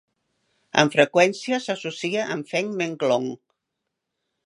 Amb 0.83 0.95
freqüència 0.95 1.61
s'associa 1.67 2.25
amb 2.37 2.53
Feng 2.55 2.75
Menglong. 2.83 3.33